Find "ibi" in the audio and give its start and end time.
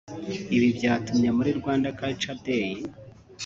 0.55-0.67